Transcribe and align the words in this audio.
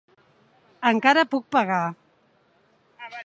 Encara 0.91 1.25
puc 1.35 1.45
pagar. 1.57 1.83